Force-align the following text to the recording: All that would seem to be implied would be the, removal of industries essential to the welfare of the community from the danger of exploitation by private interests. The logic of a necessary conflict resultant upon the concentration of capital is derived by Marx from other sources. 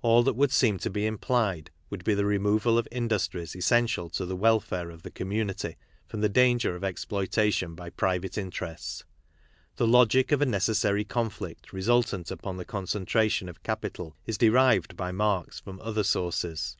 All 0.00 0.22
that 0.22 0.32
would 0.32 0.50
seem 0.50 0.78
to 0.78 0.88
be 0.88 1.04
implied 1.04 1.70
would 1.90 2.02
be 2.02 2.14
the, 2.14 2.24
removal 2.24 2.78
of 2.78 2.88
industries 2.90 3.54
essential 3.54 4.08
to 4.08 4.24
the 4.24 4.34
welfare 4.34 4.88
of 4.88 5.02
the 5.02 5.10
community 5.10 5.76
from 6.06 6.22
the 6.22 6.30
danger 6.30 6.74
of 6.74 6.82
exploitation 6.82 7.74
by 7.74 7.90
private 7.90 8.38
interests. 8.38 9.04
The 9.76 9.86
logic 9.86 10.32
of 10.32 10.40
a 10.40 10.46
necessary 10.46 11.04
conflict 11.04 11.70
resultant 11.70 12.30
upon 12.30 12.56
the 12.56 12.64
concentration 12.64 13.46
of 13.46 13.62
capital 13.62 14.16
is 14.24 14.38
derived 14.38 14.96
by 14.96 15.12
Marx 15.12 15.60
from 15.60 15.80
other 15.82 16.02
sources. 16.02 16.78